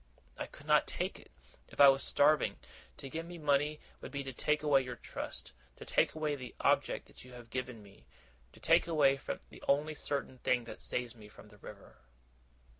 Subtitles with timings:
[0.39, 1.29] 'I could not take it,
[1.69, 2.57] if I was starving.
[2.97, 6.55] To give me money would be to take away your trust, to take away the
[6.59, 8.07] object that you have given me,
[8.51, 9.15] to take away
[9.51, 11.97] the only certain thing that saves me from the river.